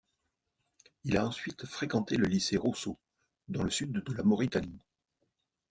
Il 1.03 1.15
a 1.15 1.27
ensuite 1.27 1.67
fréquenté 1.67 2.17
le 2.17 2.25
lycée 2.25 2.57
Rosso, 2.57 2.97
dans 3.49 3.61
le 3.61 3.69
sud 3.69 3.91
de 3.91 4.13
la 4.13 4.23
Mauritanie. 4.23 4.81